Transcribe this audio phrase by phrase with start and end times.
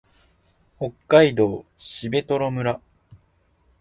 [0.79, 2.81] 北海道蘂取村